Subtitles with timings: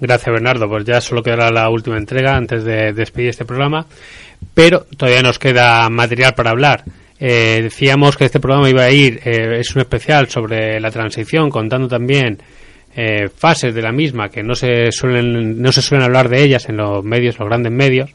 [0.00, 0.68] Gracias, Bernardo.
[0.68, 3.86] Pues ya solo quedará la última entrega antes de despedir este programa,
[4.52, 6.84] pero todavía nos queda material para hablar.
[7.18, 11.48] Eh, decíamos que este programa iba a ir, eh, es un especial sobre la transición,
[11.48, 12.38] contando también
[12.96, 16.68] eh, fases de la misma que no se suelen no se suelen hablar de ellas
[16.68, 18.10] en los medios, los grandes medios.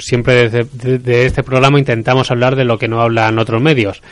[0.00, 4.02] Siempre desde de este programa intentamos hablar de lo que no hablan otros medios.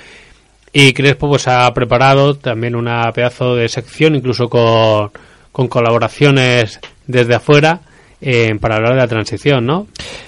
[0.72, 5.10] Y Crespo pues ha preparado también una pedazo de sección, incluso con,
[5.56, 7.80] con colaboraciones desde afuera,
[8.20, 9.86] eh, para hablar de la transición, ¿no?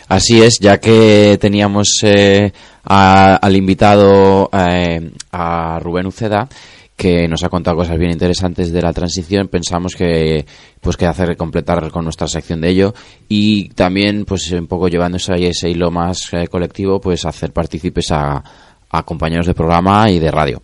[0.08, 2.50] Así es, ya que teníamos eh,
[2.84, 6.48] al invitado eh, a Rubén Uceda,
[6.96, 10.46] que nos ha contado cosas bien interesantes de la transición, pensamos que
[10.80, 12.94] pues que hacer completar con nuestra sección de ello
[13.28, 18.12] y también pues un poco llevándose ahí ese hilo más eh, colectivo, pues hacer partícipes
[18.12, 18.42] a,
[19.04, 20.62] compañeros de programa y de radio.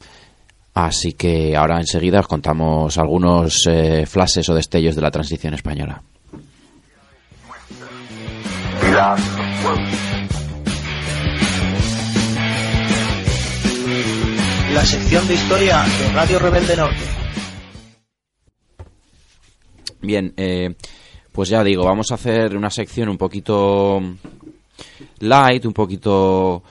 [0.74, 6.02] Así que ahora enseguida os contamos algunos eh, flashes o destellos de la transición española
[14.74, 17.04] la sección de historia de Radio Rebelde Norte.
[20.00, 20.74] Bien, eh,
[21.32, 24.00] pues ya digo, vamos a hacer una sección un poquito
[25.20, 26.62] light, un poquito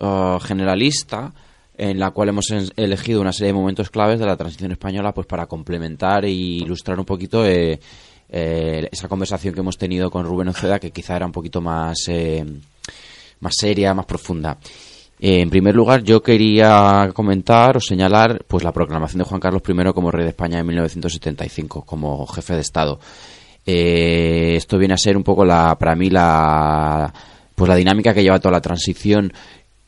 [0.00, 1.32] uh, generalista,
[1.76, 5.26] en la cual hemos elegido una serie de momentos claves de la transición española pues
[5.26, 7.78] para complementar e ilustrar un poquito eh,
[8.28, 12.08] eh, esa conversación que hemos tenido con Rubén Oceda, que quizá era un poquito más,
[13.40, 14.58] más seria, más profunda.
[15.18, 19.62] Eh, en primer lugar, yo quería comentar o señalar pues la proclamación de Juan Carlos
[19.66, 22.98] I como rey de España en 1975, como jefe de Estado.
[23.64, 27.12] Eh, esto viene a ser un poco la, para mí la,
[27.54, 29.32] pues la dinámica que lleva toda la transición,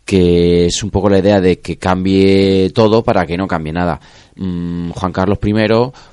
[0.06, 4.00] que es un poco la idea de que cambie todo para que no cambie nada.
[4.36, 5.52] Mm, Juan Carlos I,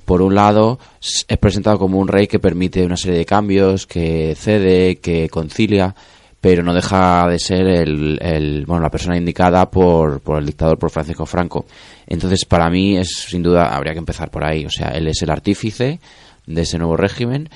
[0.03, 4.36] por un lado, es presentado como un rey que permite una serie de cambios, que
[4.36, 5.95] cede, que concilia
[6.41, 10.89] pero no deja de ser el, bueno, la persona indicada por, por, el dictador, por
[10.89, 11.65] Francisco Franco.
[12.05, 14.65] Entonces, para mí, es sin duda, habría que empezar por ahí.
[14.65, 16.02] O sea, él es el artífice
[16.45, 17.48] de ese nuevo régimen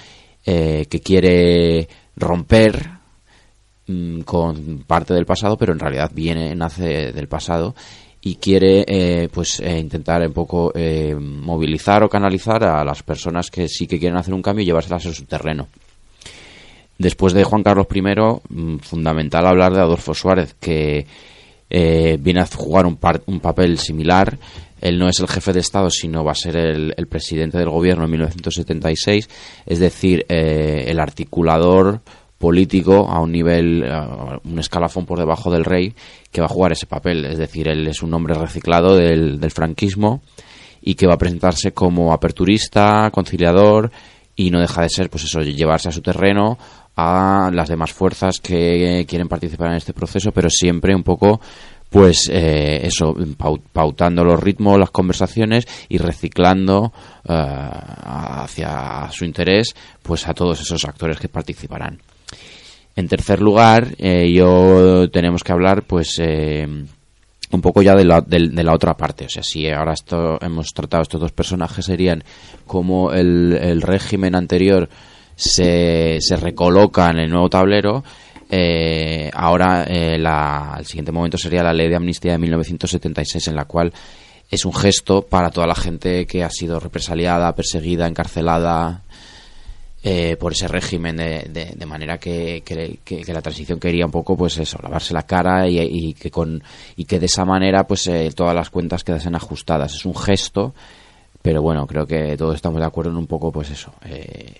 [0.45, 2.96] eh, que quiere romper
[3.87, 7.75] mm, con parte del pasado, pero en realidad viene, nace del pasado
[8.21, 10.73] y quiere eh, pues eh, intentar un poco
[11.19, 15.05] movilizar o canalizar a las personas que sí que quieren hacer un cambio y llevárselas
[15.05, 15.67] a su terreno.
[16.97, 21.05] Después de Juan Carlos I, mm, fundamental hablar de Adolfo Suárez, que
[21.69, 24.37] eh, viene a jugar un, un, papel similar.
[24.81, 28.05] Él no es el jefe de Estado, sino va a ser el, presidente del gobierno
[28.05, 29.29] en 1976,
[29.65, 32.01] es decir, eh, el articulador
[32.37, 33.83] político a un nivel,
[34.43, 35.93] un escalafón por debajo del rey,
[36.31, 37.25] que va a jugar ese papel.
[37.25, 40.21] Es decir, él es un hombre reciclado del, franquismo
[40.81, 43.91] y que va a presentarse como aperturista, conciliador
[44.35, 46.57] y no deja de ser, pues eso, llevarse a su terreno
[46.95, 51.39] a las demás fuerzas que quieren participar en este proceso, pero siempre un poco
[51.89, 53.15] pues eh, eso,
[53.71, 56.91] pautando los ritmos, las conversaciones y reciclando
[57.23, 61.99] eh, hacia su interés pues a todos esos actores que participarán.
[62.95, 68.63] En tercer lugar, eh, yo tenemos que hablar pues un poco ya de la, de,
[68.63, 69.25] la, otra parte.
[69.25, 72.23] O sea, si ahora esto, hemos tratado estos dos personajes serían
[72.65, 74.89] como el, el régimen anterior
[75.35, 78.03] se, se recoloca en el nuevo tablero.
[78.49, 83.65] Eh, ahora eh, el siguiente momento sería la ley de amnistía de 1976 en la
[83.65, 83.93] cual
[84.49, 89.03] es un gesto para toda la gente que ha sido represaliada, perseguida, encarcelada
[90.03, 92.63] eh, por ese régimen de, de, manera que,
[93.27, 96.63] la transición quería un poco pues eso lavarse la cara y, que con
[96.95, 100.73] y que de esa manera pues todas las cuentas quedasen ajustadas es un gesto
[101.41, 104.53] pero bueno creo que todos estamos de acuerdo en un poco pues eso eh,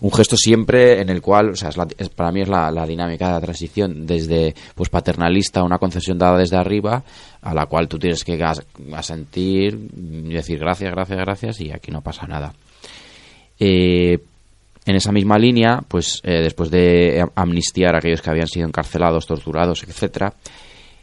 [0.00, 3.32] un gesto siempre en el cual, o sea, es para mí es la, dinámica de
[3.32, 7.02] la transición desde pues paternalista, una concesión dada desde arriba,
[7.40, 8.38] a la cual tú tienes que
[8.94, 12.52] asentir decir gracias, gracias, gracias y aquí no pasa nada.
[13.58, 14.18] Eh,
[14.86, 19.26] en esa misma línea, pues eh, después de amnistiar a aquellos que habían sido encarcelados,
[19.26, 20.32] torturados, etcétera,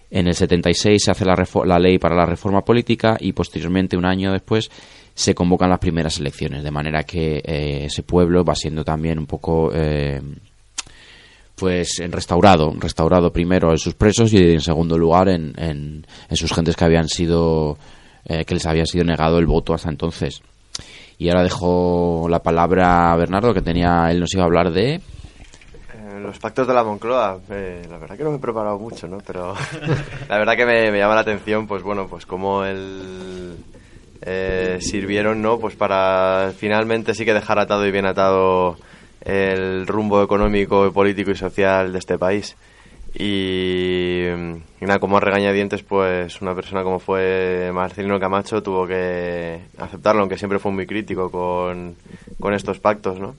[0.09, 1.35] en el 76 se hace la,
[1.65, 4.69] la ley para la reforma política y posteriormente, un año después,
[5.13, 9.25] se convocan las primeras elecciones, de manera que eh, ese pueblo va siendo también un
[9.25, 10.21] poco eh,
[11.56, 16.06] pues restaurado, restaurado primero en sus presos y en segundo lugar en, en,
[16.36, 17.77] sus gentes que habían sido
[18.25, 20.41] eh, que les había sido negado el voto hasta entonces.
[21.24, 25.00] Y ahora dejo la palabra a Bernardo que tenía él nos iba a hablar de
[26.22, 29.20] los pactos de la Moncloa, la verdad que no me he preparado mucho, ¿no?
[29.25, 29.54] Pero
[30.30, 33.56] la verdad que me, llama la atención, pues bueno, pues como el,
[34.22, 35.60] eh, sirvieron, ¿no?
[35.60, 38.78] Pues para finalmente sí que dejar atado y bien atado
[39.22, 42.58] el rumbo económico, político y social de este país.
[43.15, 44.25] Y,
[44.81, 50.60] nada, como regañadientes, pues una persona como fue Marcelino Camacho tuvo que aceptarlo, aunque siempre
[50.60, 51.95] fue muy crítico con,
[52.39, 53.36] con estos pactos, ¿no?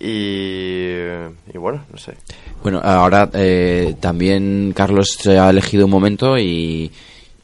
[0.00, 0.98] Y,
[1.54, 2.14] bueno, no sé.
[2.62, 6.90] Bueno, ahora eh, también Carlos se ha elegido un momento y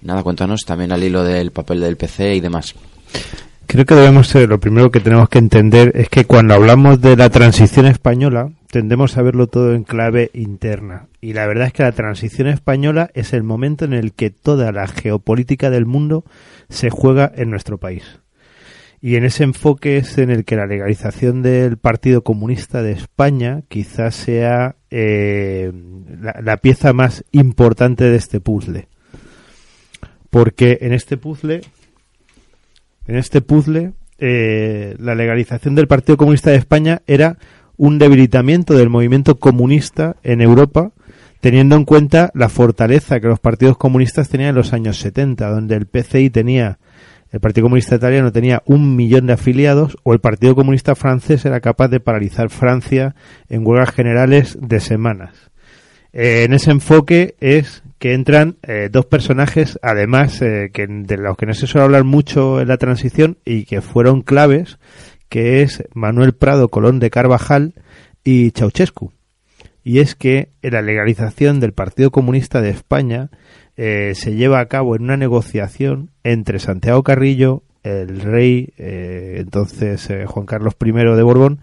[0.02, 2.74] nada, cuéntanos también al hilo del papel del PC y demás.
[3.66, 7.16] Creo que debemos ser, lo primero que tenemos que entender es que cuando hablamos de
[7.16, 11.08] la transición española, tendemos a verlo todo en clave interna.
[11.20, 14.72] Y la verdad es que la transición española es el momento en el que toda
[14.72, 16.24] la geopolítica del mundo
[16.68, 18.20] se juega en nuestro país.
[19.02, 23.62] Y en ese enfoque es en el que la legalización del Partido Comunista de España
[23.68, 25.72] quizás sea eh,
[26.20, 28.88] la, pieza más importante de este puzzle.
[30.28, 31.62] Porque en este puzzle,
[33.06, 37.38] en este puzzle, eh, la legalización del Partido Comunista de España era
[37.80, 40.90] un debilitamiento del movimiento comunista en Europa,
[41.40, 45.76] teniendo en cuenta la fortaleza que los partidos comunistas tenían en los años 70, donde
[45.76, 46.78] el PCI tenía
[47.32, 51.60] el Partido Comunista Italiano tenía un millón de afiliados o el Partido Comunista Francés era
[51.60, 53.14] capaz de paralizar Francia
[53.48, 55.30] en huelgas generales de semanas.
[56.12, 61.36] Eh, en ese enfoque es que entran eh, dos personajes, además, eh, que de los
[61.36, 64.78] que no se suele hablar mucho en la transición y que fueron claves,
[65.30, 67.72] que es Manuel Prado Colón de Carvajal
[68.22, 69.12] y Ceausescu.
[69.82, 73.30] Y es que la legalización del Partido Comunista de España
[73.78, 80.10] eh, se lleva a cabo en una negociación entre Santiago Carrillo, el rey, eh, entonces
[80.10, 81.60] eh, Juan Carlos I de Borbón,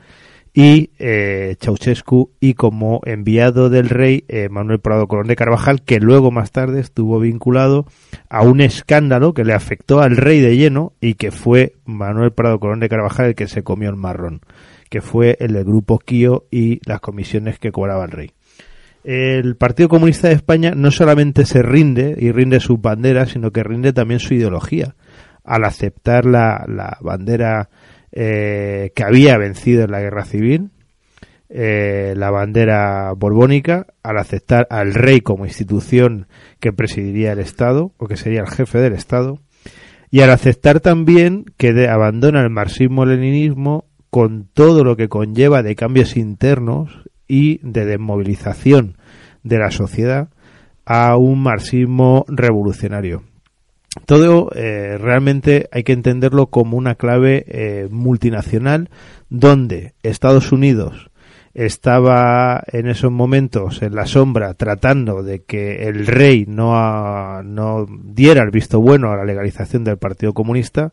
[0.59, 6.51] y Ceausescu, y como enviado del rey Manuel Prado Colón de Carvajal, que luego más
[6.51, 7.85] tarde estuvo vinculado
[8.27, 12.59] a un escándalo que le afectó al rey de lleno y que fue Manuel Prado
[12.59, 14.41] Colón de Carvajal el que se comió el marrón,
[14.89, 18.31] que fue el del grupo Kio y las comisiones que cobraba el rey
[19.07, 23.63] el Partido Comunista de España no solamente se rinde y rinde sus banderas, sino que
[23.63, 24.95] rinde también su ideología.
[25.45, 27.69] Al aceptar la, bandera
[28.19, 30.71] eh, que había vencido en la guerra civil,
[31.49, 36.25] eh, la bandera borbónica, al aceptar al rey como institución
[36.59, 39.39] que presidiría el Estado, o que sería el jefe del Estado,
[40.09, 46.17] y al aceptar también que abandona el marxismo-leninismo con todo lo que conlleva de cambios
[46.17, 48.97] internos y de desmovilización
[49.43, 50.29] de la sociedad
[50.85, 53.21] a un marxismo revolucionario.
[54.05, 58.89] Todo eh, realmente hay que entenderlo como una clave eh, multinacional
[59.29, 61.09] donde Estados Unidos
[61.53, 68.43] estaba en esos momentos en la sombra tratando de que el rey no, no diera
[68.43, 70.91] el visto bueno a la legalización del Partido Comunista,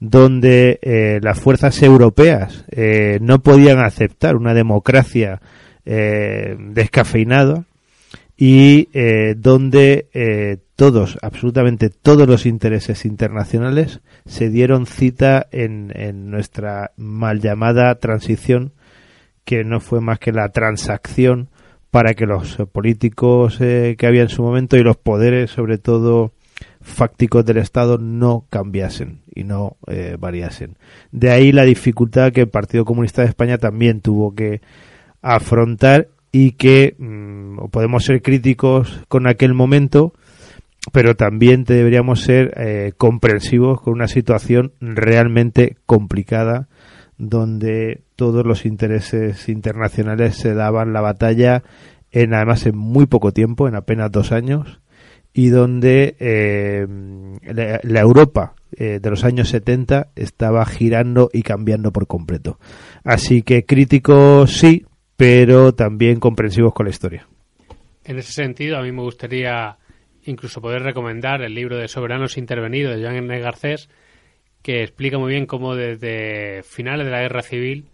[0.00, 2.64] donde eh, las fuerzas europeas
[3.20, 5.40] no podían aceptar una democracia
[5.84, 7.66] descafeinada
[8.36, 16.30] y eh, donde eh, todos, absolutamente todos los intereses internacionales se dieron cita en, en,
[16.30, 18.72] nuestra mal llamada transición,
[19.44, 21.48] que no fue más que la transacción
[21.90, 26.32] para que los políticos eh, que había en su momento y los poderes, sobre todo
[26.80, 29.76] fácticos del Estado, no cambiasen y no
[30.18, 30.76] variasen.
[31.12, 34.60] De ahí la dificultad que el Partido Comunista de España también tuvo que
[35.22, 40.12] afrontar y que mm, podemos ser críticos con aquel momento,
[40.92, 46.68] pero también deberíamos ser eh, comprensivos con una situación realmente complicada
[47.16, 51.62] donde todos los intereses internacionales se daban la batalla
[52.10, 54.80] en además en muy poco tiempo, en apenas dos años,
[55.32, 56.86] y donde eh,
[57.42, 62.60] la, Europa eh, de los años 70 estaba girando y cambiando por completo.
[63.02, 64.86] Así que críticos sí,
[65.16, 67.26] pero también comprensivos con la historia.
[68.04, 69.76] En ese sentido, a mí me gustaría
[70.26, 73.28] incluso poder recomendar el libro de Soberanos Intervenidos de Joan.
[73.28, 73.88] Garcés,
[74.62, 77.86] que explica muy bien cómo desde finales de la guerra civil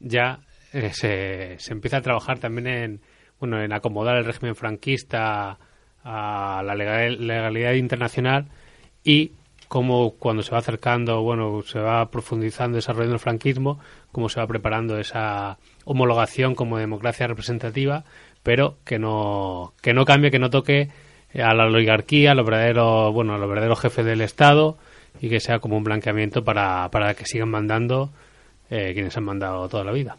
[0.00, 0.40] ya
[0.72, 3.00] eh, se, se, empieza a trabajar también en,
[3.38, 5.58] bueno, en acomodar el régimen franquista
[6.02, 8.46] a la legalidad internacional
[9.02, 9.32] y
[9.68, 13.80] cómo cuando se va acercando, bueno, se va profundizando, desarrollando el franquismo,
[14.12, 18.04] cómo se va preparando esa homologación como democracia representativa,
[18.42, 20.90] pero que no, que no cambie, que no toque
[21.42, 24.76] a la oligarquía, a los verdaderos, bueno, a los verdaderos jefes del Estado
[25.20, 28.10] y que sea como un blanqueamiento para, para que sigan mandando
[28.70, 30.16] eh, quienes han mandado toda la vida.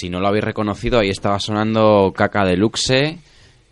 [0.00, 3.18] Si no lo habéis reconocido, ahí estaba sonando Caca Deluxe,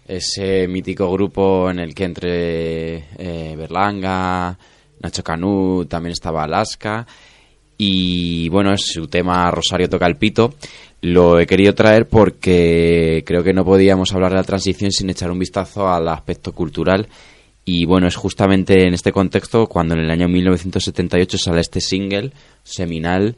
[0.07, 4.59] ese mítico grupo en el que entre eh, Berlanga,
[5.01, 7.07] Nacho Canut, también estaba Alaska.
[7.79, 10.53] Y bueno, es su tema Rosario toca el pito.
[11.01, 15.31] Lo he querido traer porque creo que no podíamos hablar de la transición sin echar
[15.31, 17.09] un vistazo al aspecto cultural.
[17.65, 22.33] Y bueno, es justamente en este contexto cuando en el año 1978 sale este single
[22.65, 23.37] seminal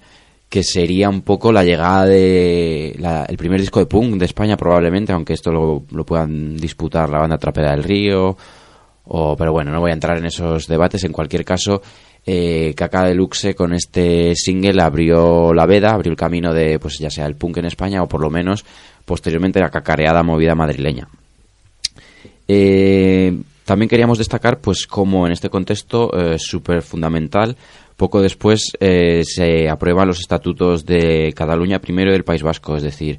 [0.51, 4.57] que sería un poco la llegada de la- el primer disco de punk de España
[4.57, 8.37] probablemente, aunque esto lo, lo puedan disputar la banda Trapera del Río,
[9.05, 11.05] o, pero bueno, no voy a entrar en esos debates.
[11.05, 11.81] En cualquier caso,
[12.27, 17.11] eh, Caca Deluxe con este single abrió la veda, abrió el camino de, pues ya
[17.11, 18.65] sea el punk en España o por lo menos
[19.05, 21.09] posteriormente la cacareada movida madrileña.
[22.49, 27.57] Eh, también queríamos destacar, pues, como en este contexto eh, súper fundamental,
[28.01, 32.75] poco después eh, se aprueban los estatutos de Cataluña primero y del País Vasco.
[32.75, 33.19] Es decir,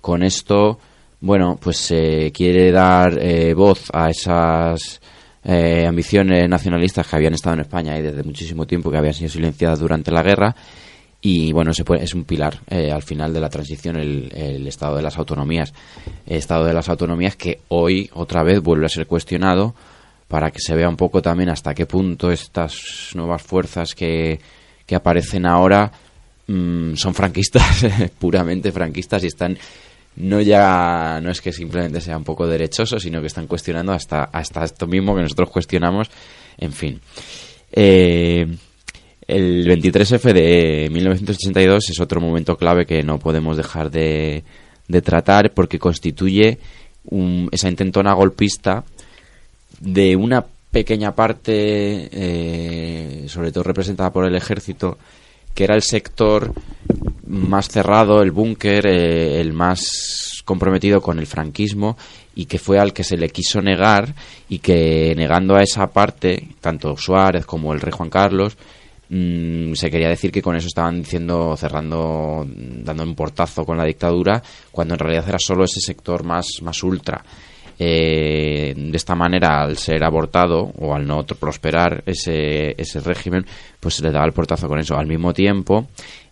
[0.00, 0.78] con esto,
[1.20, 5.02] bueno, pues se quiere dar eh, voz a esas
[5.44, 9.28] eh, ambiciones nacionalistas que habían estado en España y desde muchísimo tiempo, que habían sido
[9.28, 10.56] silenciadas durante la guerra.
[11.20, 14.96] Y bueno, se puede- es un pilar eh, al final de la transición el, estado
[14.96, 15.74] de las autonomías.
[16.26, 19.74] Estado de las autonomías que hoy otra vez vuelve a ser cuestionado
[20.32, 24.40] para que se vea un poco también hasta qué punto estas nuevas fuerzas que,
[24.86, 25.92] que aparecen ahora
[26.46, 27.84] mm, son franquistas,
[28.18, 29.58] puramente franquistas y están
[30.16, 34.24] no ya no es que simplemente sea un poco derechosos, sino que están cuestionando hasta
[34.24, 36.08] hasta esto mismo que nosotros cuestionamos,
[36.56, 36.98] en fin.
[37.70, 38.46] Eh,
[39.26, 44.44] el 23F de 1982 es otro momento clave que no podemos dejar de,
[44.88, 46.58] de tratar porque constituye
[47.04, 48.84] un- esa intentona golpista
[49.82, 54.96] de una pequeña parte, eh, sobre todo representada por el ejército,
[55.54, 56.52] que era el sector
[57.26, 61.96] más cerrado, el búnker, eh, el más comprometido con el franquismo
[62.34, 64.14] y que fue al que se le quiso negar
[64.48, 68.56] y que negando a esa parte, tanto Suárez como el rey Juan Carlos,
[69.08, 73.84] mm, se quería decir que con eso estaban diciendo, cerrando, dando un portazo con la
[73.84, 77.22] dictadura, cuando en realidad era solo ese sector más, más ultra.
[77.84, 83.44] Eh, de esta manera, al ser abortado o al no prosperar ese, ese régimen,
[83.80, 84.96] pues se le daba el portazo con eso.
[84.96, 85.88] Al mismo tiempo,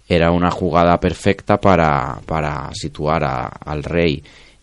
[0.08, 4.22] era una jugada perfecta para, para situar a- al rey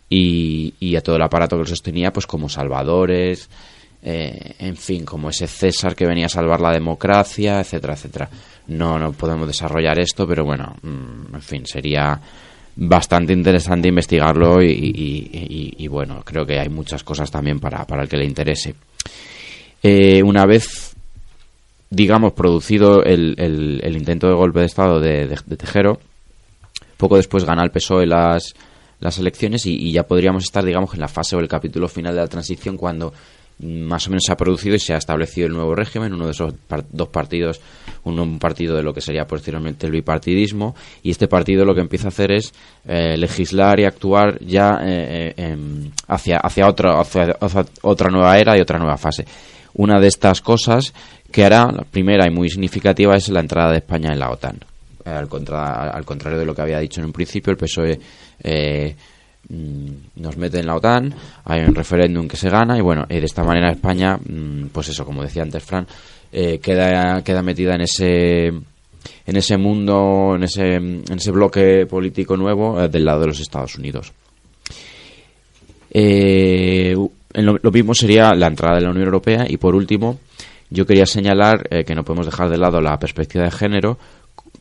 [0.10, 3.50] y, y a todo el aparato que lo sostenía, pues como salvadores,
[4.02, 8.30] eh, en fin, como ese César que venía a salvar la democracia, etcétera, etcétera.
[8.68, 12.18] No, no podemos desarrollar esto, pero bueno, mm, en fin, sería
[12.80, 18.18] bastante interesante investigarlo y, bueno, creo que hay muchas cosas también para, para el que
[18.18, 18.76] le interese.
[19.84, 20.96] Eh, una vez,
[21.90, 26.00] digamos, producido el, el- intento de golpe de Estado de, de- Tejero,
[26.98, 28.54] poco después gana el PSOE las,
[29.00, 32.22] las elecciones y, ya podríamos estar, digamos, en la fase o el capítulo final de
[32.22, 33.14] la transición cuando
[33.60, 36.32] más o menos se ha producido y se ha establecido el nuevo régimen, uno de
[36.32, 37.60] esos par- dos partidos,
[38.04, 41.82] uno un partido de lo que sería posteriormente el bipartidismo, y este partido lo que
[41.82, 42.54] empieza a hacer es
[42.88, 45.58] eh, legislar y actuar ya eh, eh,
[46.08, 47.36] hacia, hacia, otra, hacia,
[47.82, 49.26] otra nueva era y otra nueva fase.
[49.74, 50.94] Una de estas cosas
[51.32, 54.60] que hará, la primera y muy significativa, es la entrada de España en la OTAN.
[55.06, 58.00] Al, contra- al contrario de lo que había dicho en un principio, el PSOE
[59.50, 61.14] nos mete en la OTAN,
[61.46, 64.90] hay un referéndum que se gana y bueno, y de esta manera España, mm, pues
[64.90, 65.88] eso, como decía antes Fran,
[66.32, 68.48] eh, queda, queda metida en ese
[69.26, 73.40] en ese mundo, en ese, en ese bloque político nuevo eh, del lado de los
[73.40, 74.12] Estados Unidos.
[75.90, 76.96] Eh,
[77.34, 80.20] lo, lo mismo sería la entrada de la Unión Europea y por último
[80.70, 83.98] yo quería señalar eh, que no podemos dejar de lado la perspectiva de género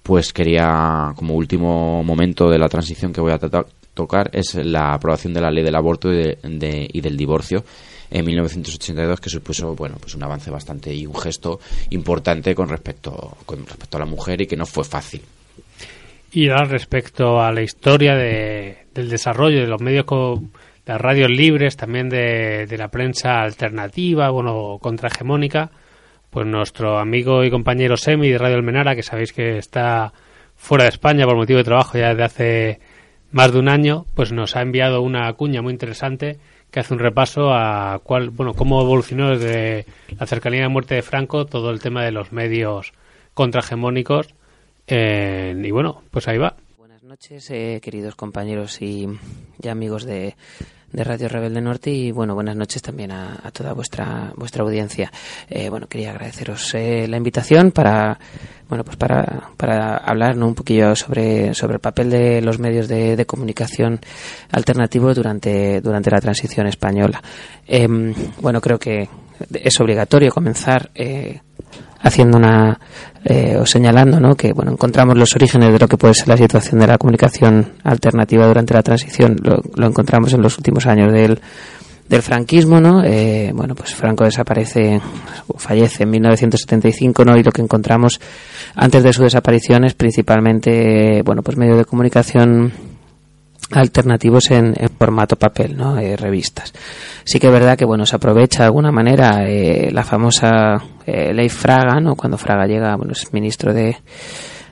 [0.02, 3.66] pues quería como último momento de la transición que voy a trata-
[3.96, 7.64] tocar es la aprobación de la ley del aborto y, de- y del divorcio
[8.10, 11.58] en 1982 que supuso bueno pues un avance bastante y un gesto
[11.90, 15.22] importante con respecto con respecto a la mujer y que no fue fácil.
[16.32, 20.38] Y ahora respecto a la historia de- del desarrollo de los medios co-
[20.84, 25.70] de las radios libres, también de, de la prensa alternativa, bueno, contrahegemónica,
[26.30, 30.12] pues nuestro amigo y compañero Semi de Radio Almenara, que sabéis que está
[30.54, 32.80] fuera de España por motivo de trabajo ya desde hace
[33.32, 36.38] más de un año, pues nos ha enviado una cuña muy interesante
[36.70, 39.86] que hace un repaso a cuál, bueno, cómo evolucionó desde
[40.18, 42.92] la cercanía de la muerte de Franco todo el tema de los medios
[43.34, 44.34] contrahegemónicos.
[44.86, 46.56] eh, y bueno, pues ahí va.
[46.78, 49.08] Buenas noches, eh, queridos compañeros y,
[49.62, 50.34] y amigos de,
[50.92, 55.12] de Radio Rebelde Norte y bueno, buenas noches también a, a toda vuestra vuestra audiencia.
[55.48, 58.18] Eh, bueno, quería agradeceros eh, la invitación para
[58.68, 60.48] bueno, pues para, para hablar ¿no?
[60.48, 64.00] un poquillo sobre, sobre el papel de los medios de, de comunicación
[64.50, 67.22] alternativos durante, durante la transición española.
[67.66, 69.08] Em, bueno, creo que
[69.52, 71.40] es obligatorio comenzar eh,
[72.06, 72.78] haciendo una
[73.24, 74.34] eh, o señalando ¿no?
[74.34, 77.72] que bueno encontramos los orígenes de lo que puede ser la situación de la comunicación
[77.82, 79.36] alternativa durante la transición.
[79.42, 81.40] Lo, lo encontramos en los últimos años del,
[82.08, 85.00] del franquismo no Eh, bueno pues Franco desaparece
[85.56, 88.20] fallece en 1975 no y lo que encontramos
[88.74, 92.72] antes de su desaparición es principalmente bueno pues medios de comunicación
[93.70, 95.98] alternativos en, en formato papel, ¿no?
[95.98, 96.72] Eh, revistas.
[97.24, 101.32] Sí que es verdad que bueno se aprovecha de alguna manera eh, la famosa eh,
[101.34, 102.14] ley Fraga, ¿no?
[102.14, 103.96] Cuando Fraga llega, bueno es ministro de,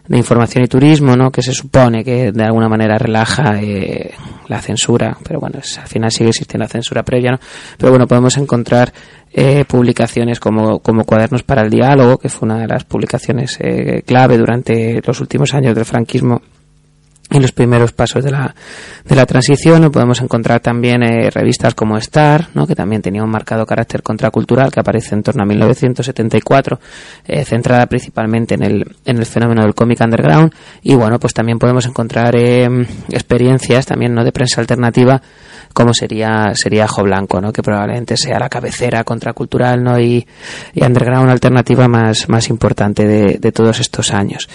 [0.07, 1.31] de Información y Turismo, ¿no?
[1.33, 4.13] Que se supone que de alguna manera relaja eh,
[4.47, 7.39] la censura, pero bueno al final sigue existiendo la censura previa, ¿no?
[7.77, 8.93] Pero bueno podemos encontrar
[9.33, 13.59] eh, publicaciones como, como Cuadernos para el Diálogo, que fue una de las publicaciones
[14.07, 16.41] clave durante los últimos años del franquismo
[17.35, 18.55] en los primeros pasos de la,
[19.05, 19.91] de la transición.
[19.91, 22.67] Podemos encontrar también eh, revistas como Star, ¿no?
[22.67, 26.79] que también tenía un marcado carácter contracultural, que aparece en torno a 1974,
[27.27, 30.53] eh, centrada principalmente en el, en el fenómeno del cómic underground.
[30.83, 32.69] Y bueno, pues también podemos encontrar eh,
[33.11, 35.21] experiencias también no de prensa alternativa
[35.75, 37.53] como sería sería Ajo Blanco, ¿no?
[37.53, 40.01] que probablemente sea la cabecera contracultural ¿no?
[40.01, 40.27] y,
[40.73, 44.49] y underground alternativa más, más importante de, de todos estos años.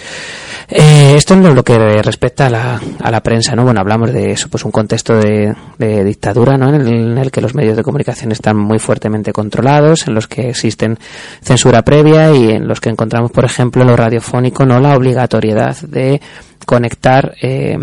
[0.68, 3.64] Eh, esto es lo que respecta a la, a la prensa, ¿no?
[3.64, 6.68] Bueno, hablamos de eso, pues un contexto de, de dictadura, ¿no?
[6.68, 10.28] En el, en el que los medios de comunicación están muy fuertemente controlados, en los
[10.28, 10.96] que existen
[11.42, 14.78] censura previa y en los que encontramos, por ejemplo, lo radiofónico, ¿no?
[14.78, 16.20] La obligatoriedad de
[16.66, 17.76] conectar eh,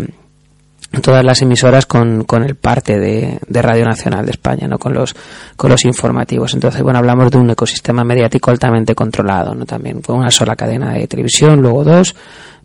[1.02, 4.78] todas las emisoras con, con el parte de, de Radio Nacional de España, ¿no?
[4.78, 5.14] con los
[5.56, 6.54] con los informativos.
[6.54, 9.66] Entonces, bueno, hablamos de un ecosistema mediático altamente controlado, ¿no?
[9.66, 12.14] También con una sola cadena de televisión, luego dos,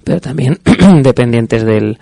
[0.04, 0.60] pero también
[1.04, 2.00] dependientes del,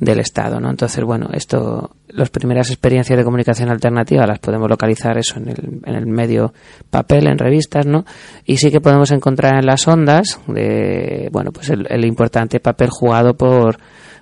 [0.00, 0.70] del Estado, ¿no?
[0.70, 5.80] Entonces, bueno, esto, las primeras experiencias de comunicación alternativa las podemos localizar eso en el,
[5.84, 6.52] en el medio
[6.90, 8.04] papel, en revistas, ¿no?
[8.44, 12.88] Y sí que podemos encontrar en las ondas, de, bueno, pues el, el importante papel
[12.90, 13.78] jugado por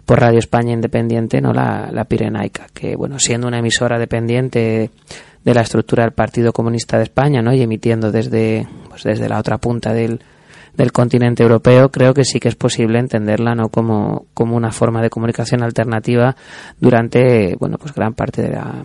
[0.08, 4.90] por Radio España Independiente, no la, la Pirenaica, que bueno, siendo una emisora dependiente
[5.44, 7.52] de la estructura del Partido Comunista de España, ¿no?
[7.52, 10.20] y emitiendo desde pues desde la otra punta del,
[10.78, 15.02] del continente europeo, creo que sí que es posible entenderla no como, como una forma
[15.02, 16.34] de comunicación alternativa
[16.80, 18.82] durante bueno pues gran parte de la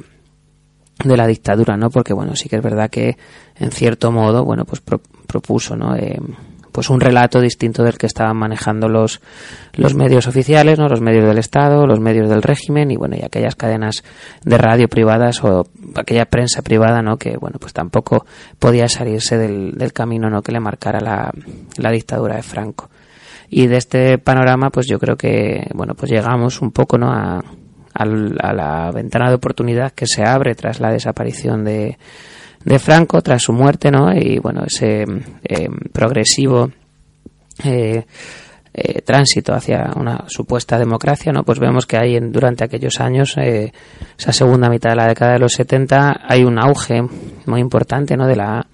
[1.05, 1.89] de la dictadura, ¿no?
[1.89, 3.15] Porque bueno, sí que es verdad que
[3.55, 5.95] en cierto modo, bueno, pues pro- propuso, ¿no?
[5.95, 6.19] Eh,
[6.73, 9.21] pues un relato distinto del que estaban manejando los
[9.73, 10.89] los medios oficiales, ¿no?
[10.89, 14.03] Los medios del Estado, los medios del régimen y bueno, y aquellas cadenas
[14.43, 17.17] de radio privadas o aquella prensa privada, ¿no?
[17.17, 18.25] Que bueno, pues tampoco
[18.59, 20.41] podía salirse del, del camino, ¿no?
[20.41, 21.31] Que le marcara la,
[21.77, 22.89] la dictadura de Franco.
[23.49, 27.11] Y de este panorama, pues yo creo que, bueno, pues llegamos un poco, ¿no?
[27.11, 27.39] A,
[27.93, 31.97] a la ventana de oportunidad que se abre tras la desaparición de,
[32.63, 34.13] de Franco, tras su muerte, ¿no?
[34.13, 35.03] Y bueno, ese
[35.43, 36.71] eh, progresivo
[37.63, 38.05] eh,
[38.75, 41.43] eh, tránsito hacia una supuesta democracia, ¿no?
[41.43, 43.71] Pues vemos que hay en, durante aquellos años, eh,
[44.17, 47.03] esa segunda mitad de la década de los 70, hay un auge
[47.45, 48.25] muy importante, ¿no?
[48.25, 48.65] De la,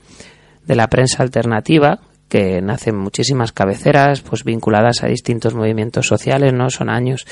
[0.65, 6.69] de la prensa alternativa, que nacen muchísimas cabeceras pues vinculadas a distintos movimientos sociales no
[6.69, 7.25] son años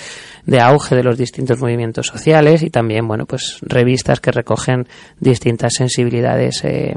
[0.45, 4.87] de auge de los distintos movimientos sociales y también bueno pues revistas que recogen
[5.19, 6.95] distintas sensibilidades eh,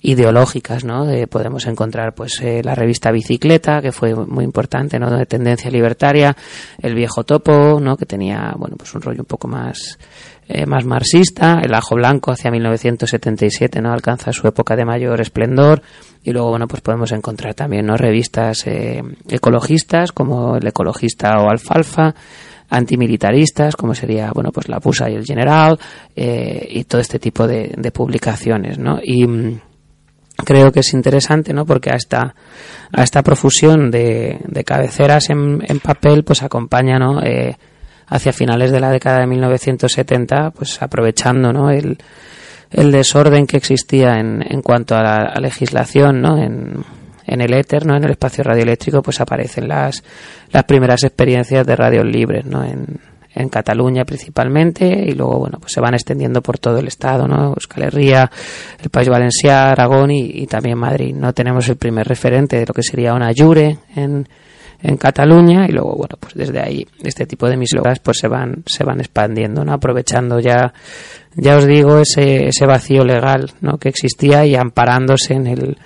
[0.00, 5.10] ideológicas no De- podemos encontrar pues eh, la revista bicicleta que fue muy importante no
[5.10, 6.36] de tendencia libertaria
[6.80, 9.98] el viejo topo no que tenía bueno pues un rollo un poco más
[10.48, 11.60] eh, más marxista.
[11.62, 15.82] El ajo blanco hacia 1977 no alcanza su época de mayor esplendor.
[16.24, 21.50] Y luego bueno pues podemos encontrar también no revistas eh, ecologistas como el ecologista o
[21.50, 22.14] alfalfa
[22.70, 25.78] antimilitaristas como sería bueno pues la Pusa y el General
[26.14, 29.60] eh, y todo este tipo de, de publicaciones no y mm,
[30.44, 32.34] creo que es interesante no porque a esta
[32.92, 37.56] a esta profusión de, de cabeceras en, en papel pues acompaña no Eh,
[38.08, 41.98] hacia finales de la década de 1970 pues aprovechando no el,
[42.70, 46.84] desorden que existía en, en cuanto a la, legislación no en,
[47.26, 50.02] en el éter no en el espacio radioeléctrico pues aparecen las
[50.52, 53.00] las primeras experiencias de radios libres no en
[53.38, 57.50] en Cataluña principalmente y luego, bueno, pues se van extendiendo por todo el estado, ¿no?
[57.50, 58.30] Euskal Herria,
[58.82, 61.14] el País Valenciano, Aragón y, y también Madrid.
[61.14, 64.26] No tenemos el primer referente de lo que sería una Jure en,
[64.82, 68.62] en Cataluña y luego bueno pues desde ahí este tipo de emisoras pues se van
[68.66, 70.72] se van expandiendo no aprovechando ya
[71.34, 73.78] ya os digo ese, ese vacío legal ¿no?
[73.78, 75.78] que existía y amparándose en el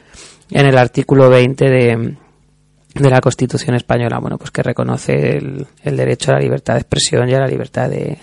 [0.50, 2.16] en el artículo 20 de,
[2.94, 6.80] de la Constitución española bueno pues que reconoce el, el derecho a la libertad de
[6.80, 8.18] expresión y a la libertad de,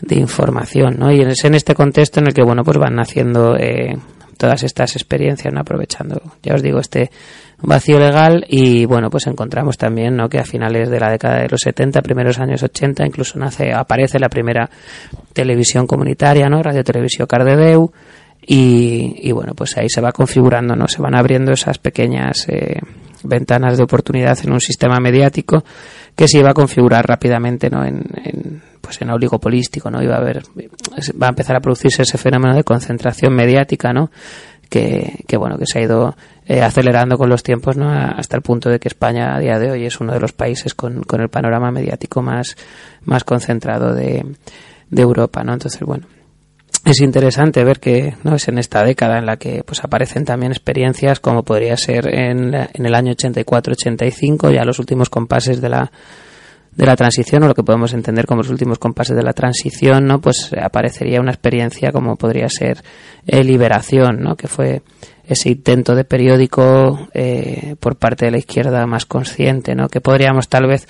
[0.00, 1.12] de información ¿no?
[1.12, 3.96] y es en este contexto en el que bueno pues van naciendo eh,
[4.36, 5.60] todas estas experiencias ¿no?
[5.60, 7.10] aprovechando ya os digo este
[7.66, 10.28] vacío legal y bueno pues encontramos también ¿no?
[10.28, 14.18] que a finales de la década de los 70 primeros años 80 incluso nace aparece
[14.18, 14.68] la primera
[15.32, 17.90] televisión comunitaria no radio televisión Cardedeu
[18.46, 22.78] y, y bueno pues ahí se va configurando no se van abriendo esas pequeñas eh,
[23.22, 25.64] ventanas de oportunidad en un sistema mediático
[26.14, 30.18] que se iba a configurar rápidamente no en, en pues en oligopolístico no iba a
[30.18, 30.42] haber
[31.20, 34.10] va a empezar a producirse ese fenómeno de concentración mediática no
[34.68, 36.14] que, que bueno que se ha ido
[36.46, 37.90] eh, acelerando con los tiempos ¿no?
[37.90, 40.74] hasta el punto de que España a día de hoy es uno de los países
[40.74, 42.56] con, con el panorama mediático más,
[43.04, 44.24] más concentrado de,
[44.90, 45.54] de Europa ¿no?
[45.54, 46.06] entonces bueno
[46.84, 50.52] es interesante ver que no es en esta década en la que pues aparecen también
[50.52, 55.90] experiencias como podría ser en, en el año 84-85 ya los últimos compases de la
[56.76, 60.06] de la transición o lo que podemos entender como los últimos compases de la transición
[60.06, 62.82] no pues aparecería una experiencia como podría ser
[63.26, 64.82] eh, liberación no que fue
[65.26, 70.48] ese intento de periódico eh, por parte de la izquierda más consciente no que podríamos
[70.48, 70.88] tal vez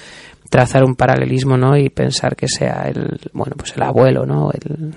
[0.49, 4.95] trazar un paralelismo no y pensar que sea el bueno pues el abuelo no el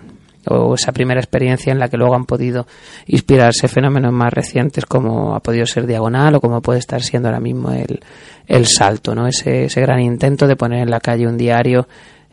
[0.50, 2.68] o esa primera experiencia en la que luego han podido
[3.08, 7.40] inspirarse fenómenos más recientes como ha podido ser Diagonal o como puede estar siendo ahora
[7.40, 8.00] mismo el,
[8.48, 9.28] el Salto, ¿no?
[9.28, 11.88] Ese, ese gran intento de poner en la calle un diario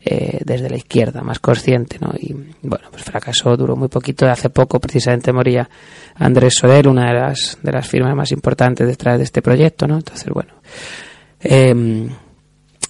[0.07, 2.13] eh, desde la izquierda, más consciente, ¿no?
[2.21, 4.27] Y bueno, pues fracasó, duró muy poquito.
[4.27, 5.67] Hace poco precisamente moría
[6.17, 9.97] Andrés Soler, una de las, de las firmas más importantes detrás de este proyecto, ¿no?
[9.97, 10.53] Entonces, bueno,
[11.41, 12.07] eh,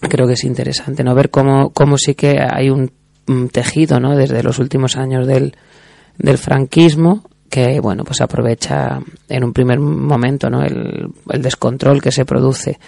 [0.00, 2.90] creo que es interesante no ver cómo, cómo sí que hay un,
[3.52, 5.54] tejido no desde los últimos años del,
[6.18, 12.12] del franquismo que bueno pues aprovecha en un primer momento no el, el descontrol que
[12.12, 12.78] se produce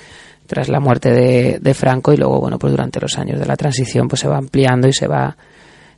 [0.46, 3.57] tras la muerte de, de Franco y luego bueno pues durante los años de la
[3.57, 5.37] transición pues se va ampliando y se va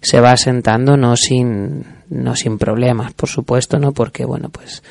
[0.00, 4.82] se va asentando no sin no sin problemas por supuesto no porque bueno pues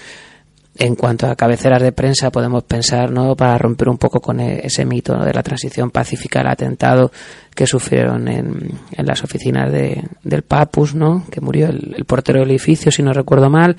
[0.79, 4.61] en cuanto a cabeceras de prensa podemos pensar no para romper un poco con e-
[4.65, 5.25] ese mito ¿no?
[5.25, 7.11] de la transición pacífica el atentado
[7.55, 12.39] que sufrieron en, en las oficinas de, del Papus no que murió el, el portero
[12.39, 13.75] del edificio si no recuerdo mal.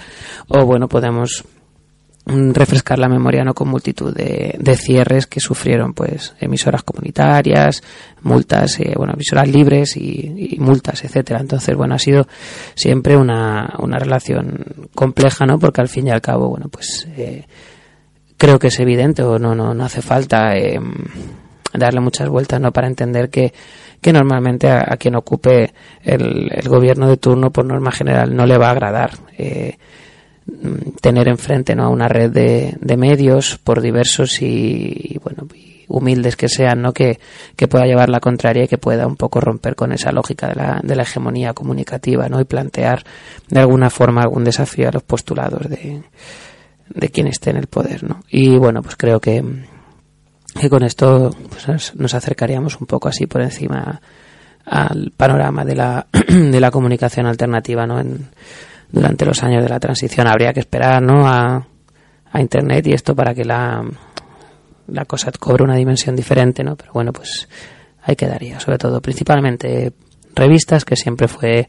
[0.48, 1.44] O bueno podemos
[2.28, 7.82] refrescar la memoria no con multitud de, cierres que sufrieron pues emisoras comunitarias
[8.22, 11.40] multas eh, bueno emisoras libres y, multas etcétera.
[11.40, 12.26] Entonces bueno ha sido
[12.74, 14.64] siempre una, una relación
[14.94, 17.46] compleja no porque al fin y al cabo bueno pues eh,
[18.36, 20.78] creo que es evidente o no no no hace falta eh,
[21.72, 23.52] darle muchas vueltas no para entender que
[24.00, 28.46] que normalmente a, a quien ocupe el, el gobierno de turno por norma general no
[28.46, 30.07] le va a agradar eh, mm,
[31.00, 31.84] tener enfrente ¿no?
[31.84, 35.46] a una red de, medios por diversos y, bueno
[35.90, 37.18] humildes que sean no que,
[37.56, 40.54] que pueda llevar la contraria y que pueda un poco romper con esa lógica de
[40.54, 43.04] la, de la hegemonía comunicativa no y plantear
[43.48, 46.02] de alguna forma algún desafío a los postulados de,
[46.90, 49.42] de quien esté en el poder no y bueno pues creo que
[50.60, 54.00] que con esto pues, nos acercaríamos un poco así por encima
[54.66, 57.98] al panorama de la, de la comunicación alternativa ¿no?
[57.98, 58.28] en,
[58.90, 60.26] durante los años de la transición.
[60.26, 61.26] Habría que esperar ¿no?
[61.26, 61.66] a,
[62.30, 63.84] a Internet y esto para que la,
[64.86, 66.76] la cosa cobre una dimensión diferente, ¿no?
[66.76, 67.48] pero bueno, pues
[68.02, 69.92] ahí quedaría, sobre todo, principalmente
[70.34, 71.68] revistas, que siempre fue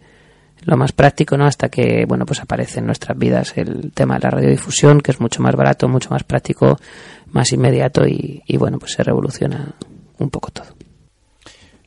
[0.63, 1.45] lo más práctico, ¿no?
[1.45, 5.19] Hasta que, bueno, pues aparece en nuestras vidas el tema de la radiodifusión, que es
[5.19, 6.77] mucho más barato, mucho más práctico,
[7.27, 9.73] más inmediato y, y bueno, pues se revoluciona
[10.17, 10.67] un poco todo.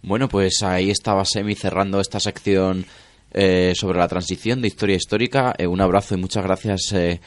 [0.03, 2.87] Bueno, pues ahí estaba Semi cerrando esta sección
[3.33, 5.55] eh, sobre la transición de historia histórica.
[5.57, 7.21] Eh, un abrazo y muchas gracias, eh,